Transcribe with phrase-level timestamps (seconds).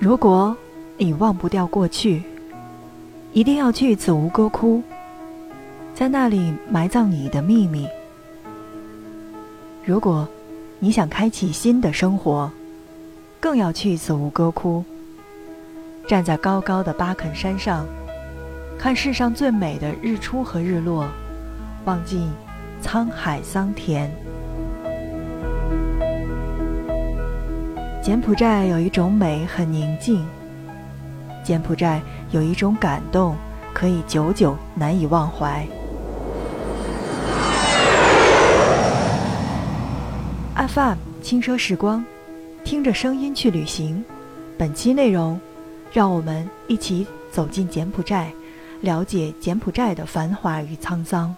[0.00, 0.56] 如果
[0.96, 2.22] 你忘不掉过去，
[3.32, 4.80] 一定要去子吴哥窟，
[5.92, 7.84] 在那里埋葬你的秘密。
[9.84, 10.28] 如果
[10.78, 12.48] 你想开启新的生活，
[13.40, 14.84] 更要去子吴哥窟。
[16.06, 17.84] 站在高高的巴肯山上，
[18.78, 21.08] 看世上最美的日出和日落，
[21.84, 22.30] 望尽
[22.82, 24.08] 沧海桑田。
[28.08, 30.26] 柬埔寨有一种美，很宁静。
[31.44, 33.36] 柬埔寨有一种感动，
[33.74, 35.62] 可以久久难以忘怀。
[40.56, 42.02] FM 轻奢时光，
[42.64, 44.02] 听着声音去旅行。
[44.56, 45.38] 本期内容。
[45.92, 48.32] 让我们一起走进柬埔寨，
[48.80, 51.36] 了解柬埔寨的繁华与沧桑。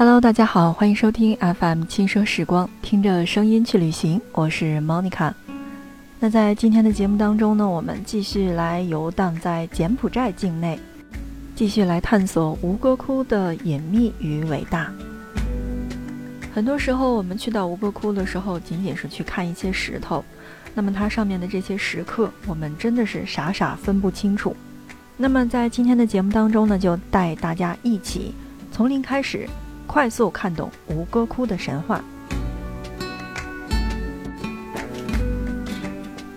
[0.00, 4.18] Hello，大家好，欢迎收听 FM 轻奢时光，听着声音去旅行。
[4.32, 5.30] 我是 Monica。
[6.18, 10.80] 那在今天的节目当中呢，我们继续来游荡在柬埔寨境内，
[11.54, 14.90] 继续来探索吴哥窟的隐秘与伟大。
[16.54, 20.24] 很多时候，我们去到吴哥窟的时候，仅仅是去看一些石头，
[20.72, 24.56] 那么它上面的这些石刻，我们真的是傻傻分不清楚。
[25.18, 28.34] 那么在今天的节目当中呢，就带大家一起
[28.72, 29.46] 从零开始。
[29.90, 32.00] 快速看懂吴哥窟的神话。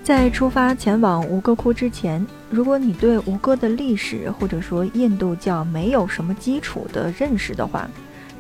[0.04, 7.88] 在出发前往吴哥窟之前，如果你对吴哥的历史或者说印度教没有什么基础的认识的话，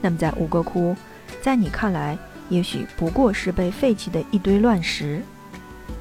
[0.01, 0.95] 那么在吴哥窟，
[1.43, 2.17] 在你看来，
[2.49, 5.21] 也许不过是被废弃的一堆乱石。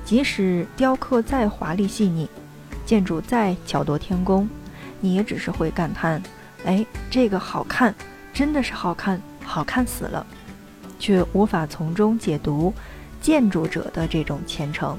[0.06, 2.26] 即使雕刻再华丽细腻，
[2.86, 4.48] 建筑再巧夺天工，
[5.02, 6.22] 你也只是会感叹
[6.64, 7.94] ：“哎，这个好看。”
[8.32, 10.26] 真的是好看，好看死了，
[10.98, 12.72] 却无法从中解读
[13.20, 14.96] 建筑者的这种虔诚。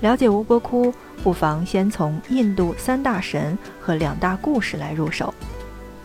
[0.00, 0.92] 了解吴哥窟，
[1.24, 5.32] 不妨先从印度三大神和两大故事来入手。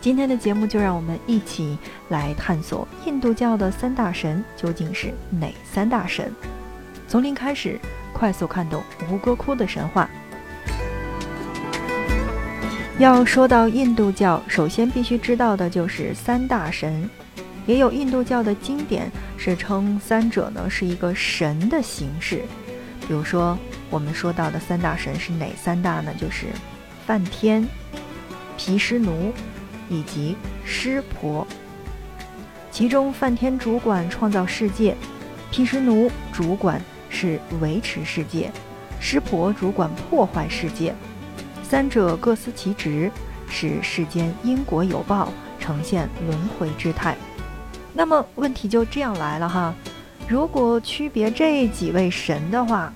[0.00, 6.30] 今天的节目就让我们一起来探索印度教的三大神究竟是哪三大神。
[7.06, 7.78] 从零开始，
[8.12, 10.08] 快速看懂吴哥窟的神话。
[12.96, 17.10] 要说到印度教，首先必须知道的就是三大神，
[17.66, 22.42] 也有印度教的经典是称三者呢是一个神的形式。
[23.08, 23.58] 比如说，
[23.90, 26.14] 我们说到的三大神是哪三大呢？
[26.16, 26.46] 就是
[27.04, 27.66] 梵天、
[28.56, 29.32] 毗湿奴
[29.88, 31.44] 以及湿婆。
[32.70, 34.94] 其中，梵天主管创造世界，
[35.50, 36.80] 毗湿奴主管
[37.10, 38.52] 是维持世界，
[39.00, 40.94] 湿婆主管破坏世界。
[41.68, 43.10] 三者各司其职，
[43.48, 47.16] 使世间因果有报，呈现轮回之态。
[47.92, 49.74] 那么问题就这样来了哈，
[50.28, 52.92] 如果区别这几位神的话，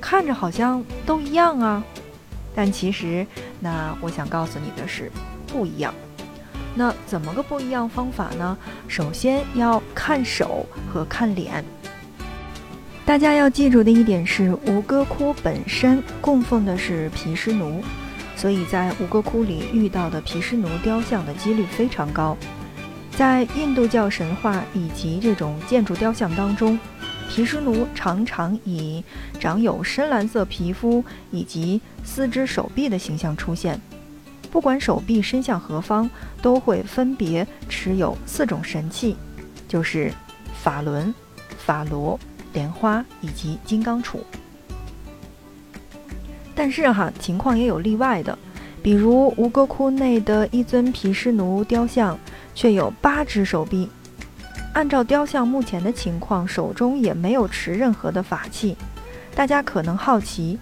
[0.00, 1.82] 看着好像都一样啊，
[2.54, 3.26] 但其实，
[3.60, 5.10] 那我想告诉你的是
[5.46, 5.94] 不一样。
[6.74, 8.56] 那怎么个不一样方法呢？
[8.86, 11.64] 首先要看手和看脸。
[13.10, 17.82] 大家要记住的一点是，吴哥窟本身供奉的是毗湿奴，
[18.36, 22.36] 所以在吴哥窟里遇到的毗湿奴雕像的几率非常高。
[23.10, 26.78] 在印度教神话以及这种建筑雕像当中，
[27.28, 29.02] 毗湿奴常常以
[29.40, 33.80] 长有深蓝色皮肤以及四只手臂的形象出现。
[34.52, 36.08] 不管手臂伸向何方，
[36.40, 39.16] 都会分别持有四种神器，
[39.66, 40.12] 就是
[40.62, 41.12] 法轮、
[41.58, 42.16] 法罗。
[42.52, 44.18] 莲花以及金刚杵，
[46.54, 48.36] 但是哈，情况也有例外的，
[48.82, 52.18] 比如吴哥窟内的一尊毗湿奴雕像，
[52.54, 53.88] 却有八只手臂。
[54.72, 58.76] 按照雕像目前的情况，手中也没有持任何的法器。
[59.34, 60.58] 大家可能好奇，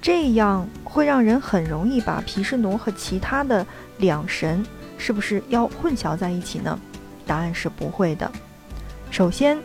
[0.00, 3.66] 这样会让人很容易把毗湿奴和其他的
[3.98, 4.64] 两神
[4.96, 6.78] 是不是要混淆在一起呢？
[7.26, 8.30] 答案是不会的。
[9.10, 9.58] 首先。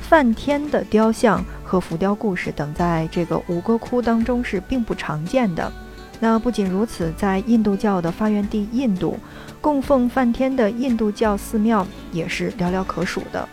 [0.00, 5.72] 梵天的雕像和浮雕故事等，在这个吴哥窟当中是并不常见的。
[6.20, 9.18] 那不仅如此，在印度教的发源地印度，
[9.60, 13.46] 供奉梵天的印度教寺庙也是寥寥可数的。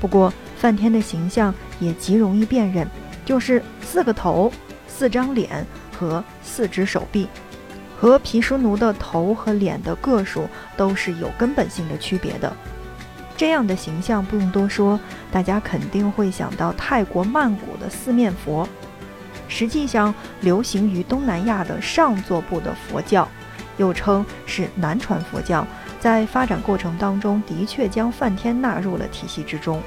[0.00, 2.88] 不过，梵天的形象也极容易辨认，
[3.24, 4.50] 就是四个头、
[4.88, 5.64] 四张脸
[5.96, 7.28] 和四只手臂，
[7.96, 12.52] 和毗湿奴的头和脸的个数都是有根本性的区别的。
[13.42, 15.00] 这样的形象不用多说，
[15.32, 18.68] 大家肯定会想到泰国曼谷的四面佛。
[19.48, 23.28] 实际上，流行于东南亚的上座部的佛教，
[23.78, 25.66] 又称是南传佛教，
[25.98, 29.82] 在发展过程当中的确将梵天纳入了体系之中。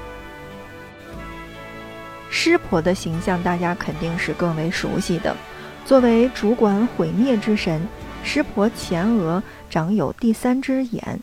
[2.28, 5.34] 湿婆的形象大家肯定是更为熟悉的，
[5.82, 7.80] 作为主管毁灭之神，
[8.22, 11.18] 湿婆前额长有第三只眼。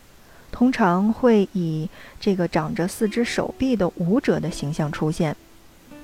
[0.54, 1.88] 通常会以
[2.20, 5.34] 这个长着四只手臂的舞者的形象出现，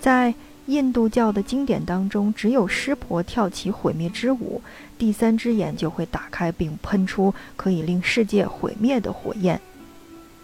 [0.00, 0.35] 在
[0.67, 4.61] 印度教的经典当中，只有湿婆跳起毁灭之舞，
[4.99, 9.61] 第三只眼就会打开并喷出可以令世界毁灭的火焰。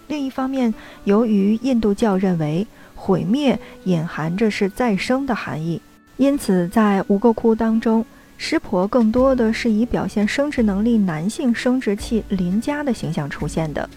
[0.07, 0.73] 另一方面，
[1.03, 2.65] 由于印度教认为
[2.95, 5.83] 毁灭隐含着是再生的含义，
[6.17, 8.07] 因此在吴哥窟当中。
[8.39, 13.89] 湿婆更多的是以表现生殖能力男性生殖器邻家的形象出现的，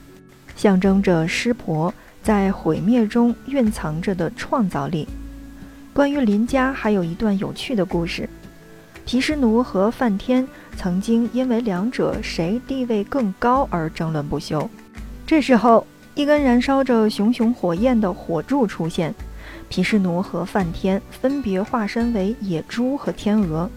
[0.55, 1.93] 象征着湿婆
[2.23, 5.07] 在毁灭中蕴藏着的创造力。
[5.93, 8.27] 关于邻家还有一段有趣的故事：
[9.05, 10.47] 毗湿奴和梵天
[10.77, 14.69] 曾经因为两者谁地位更高而争论不休。
[15.27, 19.13] 这时候，一根燃烧着熊熊火焰的火柱出现，
[19.67, 23.69] 毗湿奴和梵天分别化身为野猪和天鹅。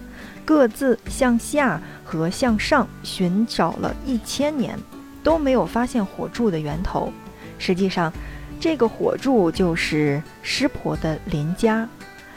[0.45, 4.79] 各自向下和向上寻找了一千年，
[5.23, 7.13] 都没有发现火柱的源头。
[7.59, 8.13] 实际上，
[8.61, 11.89] 这个火柱就是湿婆的邻家，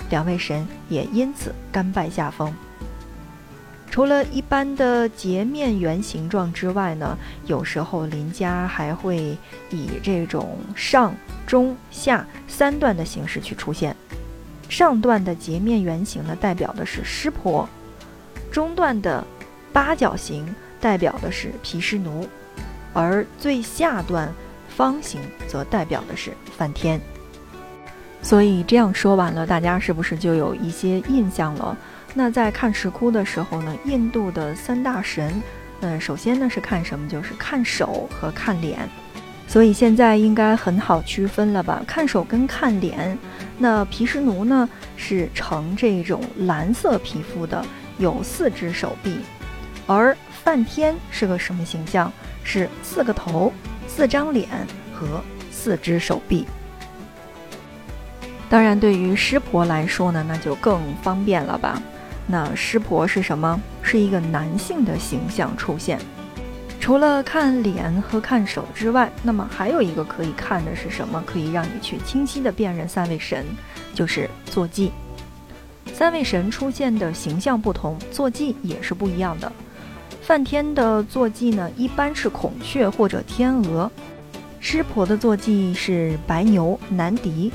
[0.09, 2.53] 两位神也因此甘拜下风。
[3.89, 9.37] 除了一般的截面圆形状之外呢，有时候邻家还会
[9.69, 11.15] 以这种上、
[11.47, 13.95] 中、下三段的形式去出现。
[14.67, 17.67] 上段的截面圆形呢，代表的是湿婆。
[18.55, 19.21] 中段的
[19.73, 20.47] 八角形
[20.79, 22.25] 代表的是毗湿奴，
[22.93, 24.33] 而最下段
[24.69, 26.97] 方形则代表的是梵天。
[28.21, 31.77] 所以这样说完了，大家是不是就有一些印象了？
[32.13, 35.43] 那在看石窟的时候呢，印度的三大神，
[35.81, 37.09] 嗯，首先呢是看什么？
[37.09, 38.79] 就是看手和看脸。
[39.49, 41.83] 所以现在应该很好区分了吧？
[41.85, 43.17] 看手跟看脸。
[43.57, 47.61] 那毗湿奴呢是呈这种蓝色皮肤的。
[47.97, 49.19] 有四只手臂，
[49.87, 52.11] 而梵天是个什么形象？
[52.43, 53.51] 是四个头、
[53.87, 54.47] 四张脸
[54.93, 55.21] 和
[55.51, 56.45] 四只手臂。
[58.47, 61.81] 当然，对于湿婆来说呢，那就更方便了吧？
[62.27, 63.59] 那湿婆是什么？
[63.81, 65.99] 是一个男性的形象出现。
[66.79, 71.23] 除了看脸和看手之外，那么还有一个可以看的是什么？
[71.25, 73.43] 可以让你去清晰的辨认三位神，
[73.95, 74.91] 就是坐骑。
[75.97, 79.49] 三位神出现的形象不同，坐骑也是不一样的。
[80.21, 83.89] 梵天的坐骑呢，一般是孔雀或者天鹅；
[84.59, 87.49] 湿婆的坐骑是白牛、南迪；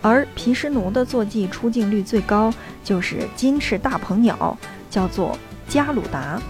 [0.00, 2.50] 而毗湿奴的坐骑出镜率最高，
[2.82, 4.56] 就是金翅大鹏鸟，
[4.88, 5.38] 叫做
[5.68, 6.40] 加鲁达。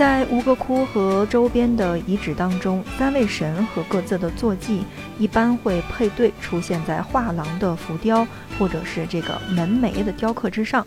[0.00, 4.82] 在吴哥窟和周边的遗址当中，三位神和各自的坐骑
[5.18, 8.26] 一般会配对出现在画廊的浮雕
[8.58, 10.86] 或者是这个门楣的雕刻之上，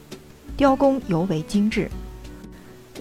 [0.57, 1.87] 雕工尤为精致，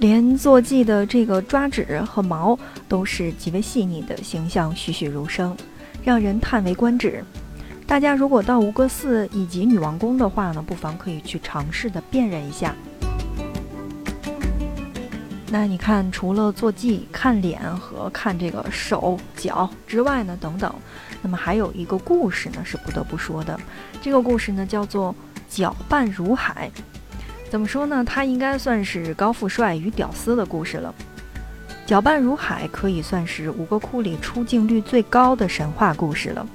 [0.00, 5.56] 连坐骑的这个抓趾和毛都是极为细腻的，形象栩栩如生，
[6.04, 7.24] 让人叹为观止。
[7.86, 12.76] 大家如果到吴哥寺以及女王宫的话呢，不妨可以去尝试的辨认一下。
[15.52, 20.74] 那你看，除了坐骑看脸和看这个手脚之外呢，等等，
[21.20, 23.60] 那么还有一个故事呢是不得不说的。
[24.00, 25.14] 这个故事呢叫做
[25.50, 26.70] “搅拌如海”。
[27.50, 28.02] 怎么说呢？
[28.02, 30.94] 它应该算是高富帅与屌丝的故事了。
[31.84, 36.46] “搅拌如海”可以算是五个库里出镜率最高的神话故事了。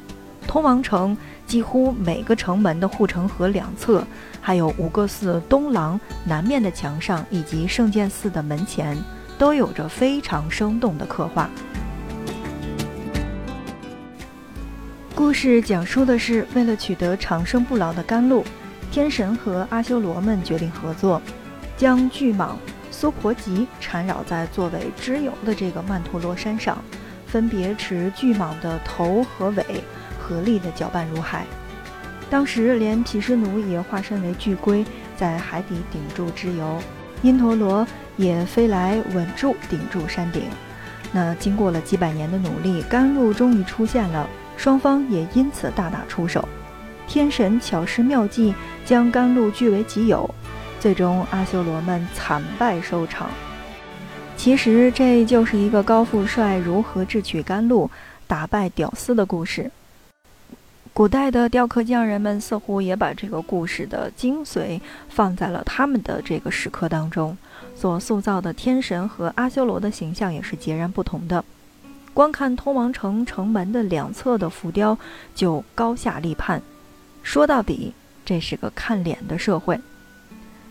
[0.48, 4.04] 通王城几乎每个城门的护城河两侧。
[4.42, 8.98] 还有五个寺东廊南面的墙上，以及圣剑寺的门前，
[9.38, 11.50] 都有着非常生动的刻画。
[15.14, 18.46] 故事讲述的是，为了取得长生不老的甘露，
[18.90, 21.22] 天神和阿修罗们决定合作，
[21.76, 22.52] 将巨蟒
[22.90, 26.78] 苏婆吉缠绕在作为支油的这个曼陀罗山上，
[27.26, 29.84] 分别持巨蟒的头和尾，
[30.28, 31.46] 合力的搅拌如海。
[32.30, 34.84] 当时，连毗湿奴也化身为巨龟，
[35.16, 36.78] 在海底顶住支油；
[37.22, 40.44] 因陀罗也飞来稳住顶住山顶。
[41.14, 46.46] 那经过了几百年的努力，甘露终于出现了，双方也因此大打出手。
[47.08, 48.54] 天神巧施妙计，
[48.84, 50.30] 将甘露据为己有，
[50.82, 53.30] 最终阿修罗们惨败收场。
[54.36, 57.90] 其实这就是一个高富帅如何智取甘露、
[58.28, 59.72] 打败屌丝的故事。
[60.98, 67.38] 古代的雕刻匠人们似乎也把这个故事的精髓放在了他们的这个石刻当中，
[67.76, 71.46] 所塑造的天神和阿修罗的形象也是截然不同的。
[72.16, 74.98] 光看通往城城门的两侧的浮雕，
[75.36, 76.60] 就高下立判。
[77.22, 77.94] 说到底，
[78.26, 79.80] 这是个看脸的社会。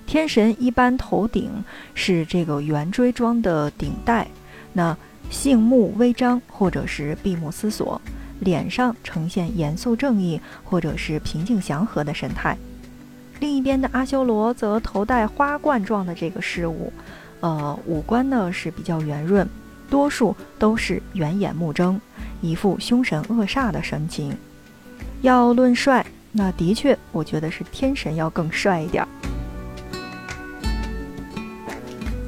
[0.09, 1.65] 天神一般头顶
[1.95, 4.27] 是这个圆锥状的顶戴，
[4.73, 4.99] 那
[5.31, 8.03] 杏目微张或者是闭目思索。
[8.41, 12.57] 脸上呈现严肃正义或者是平静祥和的神态，
[13.41, 16.93] 另一边的阿修罗则头戴花冠状的这个饰物，
[17.41, 19.49] 呃，五官呢是比较圆润，
[19.89, 21.99] 多数都是圆眼目睁，
[22.41, 24.37] 一副凶神恶煞的神情。
[25.23, 29.09] 要论帅，那的确我觉得是天神要更帅一点儿。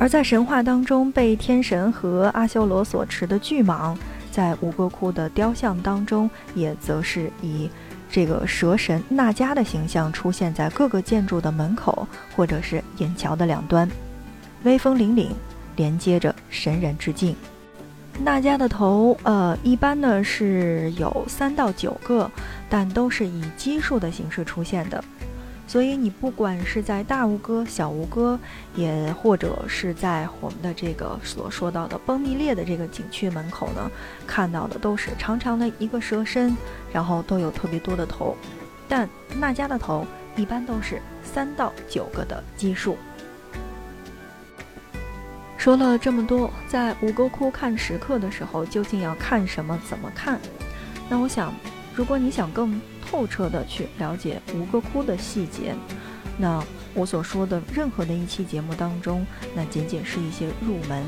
[0.01, 3.97] 而在神话当中，被天神和阿修罗所持的巨蟒。
[4.39, 7.69] 在吴哥窟的雕像当中，也则是以
[8.09, 13.91] 这个蛇神纳迦的形象出现在各个建筑的门口或者是引桥的两端，
[14.63, 15.31] 威风凛凛，
[15.75, 17.35] 连接着神人之境。
[18.23, 22.31] 纳迦的头，呃，一般呢是有三到九个，
[22.71, 25.03] 但都是以奇数的形式出现的。
[25.69, 28.41] 所以你不管是在大吴哥、小吴哥，
[28.75, 33.91] 也或者是在我们的这个所说到的崩密列的这个景区门口呢，
[34.27, 36.57] 看到的都是长长的一个蛇身，
[36.91, 38.35] 然后都有特别多的头。
[38.89, 39.07] 但
[39.39, 40.07] 那家的头
[40.37, 42.97] 一般都是三到九个的奇数。
[45.59, 49.79] 说了这么多，在吴哥窟看石刻的时候，究竟要看什么？
[49.87, 50.41] 怎么看？
[51.11, 51.53] 那我想，
[51.95, 55.75] 如果你想更透彻的去了解吴哥窟的细节，
[56.37, 56.63] 那
[56.95, 61.03] 我所说的任何的一期节目当中，那仅仅是一些入门。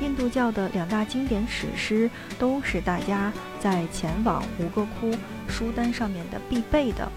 [0.00, 5.12] 印度教的两大经典史诗都是大家在前往吴哥窟
[5.48, 7.10] 书单上面的必备的。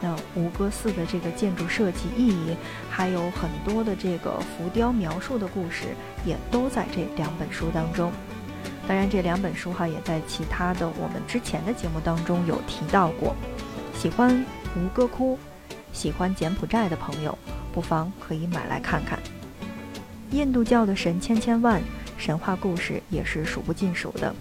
[0.00, 2.56] 那吴哥寺的这个建筑设计意义，
[2.90, 5.94] 还有很多的这个浮雕描述的故事，
[6.26, 8.12] 也都在这两本书当中。
[8.86, 13.34] 当然，这两本书哈也在其他的我们之前的节目当中有提到过。
[13.96, 14.44] 喜欢
[14.76, 15.38] 吴哥窟、
[15.92, 17.36] 喜欢柬埔寨的朋友，
[17.72, 19.18] 不妨可以买来看看。
[20.32, 21.80] 印度教的神千千万，
[22.18, 24.34] 神话故事也是数不尽数的。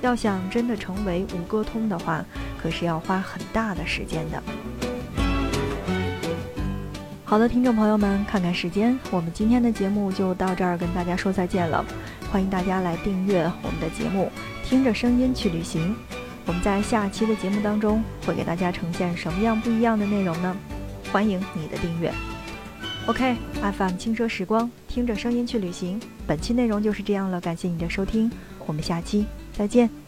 [0.00, 2.24] 要想真的成为吴哥通的话，
[2.62, 4.42] 可是要花很大的时间的。
[7.24, 11.84] 好的，听众朋友们，看看时间，我们今天的节目就到这儿，跟大家说再见了。
[12.34, 14.28] 欢迎大家来订阅我们的节目，
[14.64, 15.94] 听着声音去旅行。
[16.46, 20.56] 我们在下期的节目当中会给大家呈现什么样不一样的内容呢？
[21.12, 22.12] 欢迎你的订阅。
[23.06, 26.00] OK，FM 轻奢时光，听着声音去旅行。
[26.26, 28.28] 本期内容就是这样了，感谢你的收听，
[28.66, 30.03] 我们下期再见。